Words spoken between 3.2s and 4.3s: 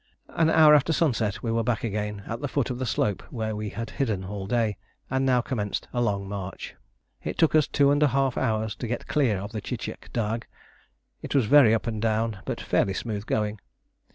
where we had hidden